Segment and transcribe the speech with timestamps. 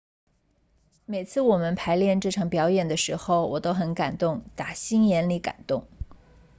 [1.05, 5.85] 每次我们排练这场表演的时候我都很感动打心眼里感动